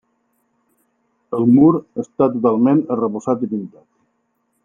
[1.39, 1.69] El mur
[2.05, 3.87] està totalment arrebossat i pintat.